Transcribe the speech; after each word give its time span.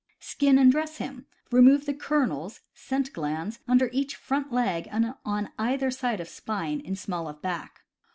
Skin 0.19 0.57
and 0.57 0.71
dress 0.71 0.97
him. 0.97 1.27
Remove 1.51 1.85
the 1.85 1.93
"kernels" 1.93 2.61
(scent 2.73 3.13
glands) 3.13 3.59
under 3.67 3.87
each 3.93 4.15
front 4.15 4.51
leg 4.51 4.87
and 4.89 5.13
on 5.23 5.51
either 5.59 5.91
side 5.91 6.19
of 6.19 6.27
spine 6.27 6.79
in 6.79 6.95
small 6.95 7.27
of 7.27 7.39
back. 7.43 7.81